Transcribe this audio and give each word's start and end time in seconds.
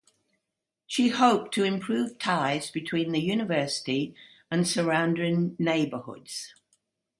She 0.87 1.09
hoped 1.09 1.53
to 1.53 1.63
improve 1.63 2.17
ties 2.17 2.71
between 2.71 3.11
the 3.11 3.21
University 3.21 4.15
and 4.49 4.67
surrounding 4.67 5.55
neighborhoods. 5.59 6.55